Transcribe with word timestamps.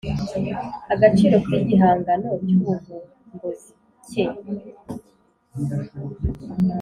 agaciro 0.93 1.35
k 1.45 1.47
igihangano 1.59 2.29
cy 2.45 2.53
ubuvumbuzi 2.57 3.71
cye 4.07 4.25